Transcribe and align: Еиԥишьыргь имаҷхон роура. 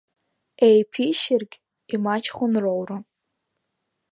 Еиԥишьыргь 0.67 1.55
имаҷхон 1.95 2.53
роура. 2.63 2.97